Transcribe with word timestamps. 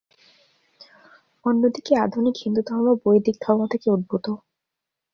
অন্যদিকে 1.45 1.93
আধুনিক 1.97 2.35
হিন্দুধর্ম 2.43 2.87
বৈদিক 3.03 3.35
ধর্ম 3.41 3.61
থেকে 3.67 3.87
উদ্ভূত। 3.89 4.25